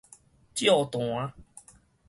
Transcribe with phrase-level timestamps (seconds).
[0.55, 1.31] 醮壇